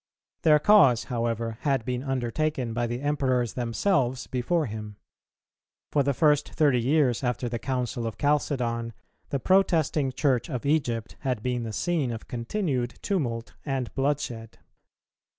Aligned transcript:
Their 0.41 0.57
cause, 0.57 1.03
however, 1.13 1.59
had 1.61 1.85
been 1.85 2.01
undertaken 2.01 2.73
by 2.73 2.87
the 2.87 3.01
Emperors 3.01 3.53
themselves 3.53 4.25
before 4.25 4.65
him. 4.65 4.95
For 5.91 6.01
the 6.01 6.15
first 6.15 6.49
thirty 6.53 6.81
years 6.81 7.23
after 7.23 7.47
the 7.47 7.59
Council 7.59 8.07
of 8.07 8.17
Chalcedon, 8.17 8.93
the 9.29 9.39
protesting 9.39 10.11
Church 10.11 10.49
of 10.49 10.65
Egypt 10.65 11.17
had 11.19 11.43
been 11.43 11.61
the 11.61 11.71
scene 11.71 12.09
of 12.11 12.27
continued 12.27 12.95
tumult 13.03 13.53
and 13.63 13.93
bloodshed. 13.93 14.57